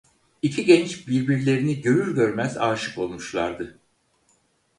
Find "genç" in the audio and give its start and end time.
0.65-1.07